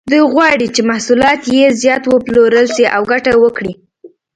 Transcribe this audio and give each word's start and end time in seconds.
دوی 0.09 0.23
غواړي 0.33 0.67
چې 0.75 0.81
محصولات 0.89 1.41
یې 1.55 1.65
زیات 1.81 2.03
وپلورل 2.07 2.65
شي 2.75 2.85
او 2.95 3.01
ګټه 3.11 3.33
وکړي. 3.43 3.73